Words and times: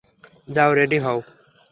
যাও 0.47 0.71
রেডি 0.73 0.97
হও। 0.99 1.19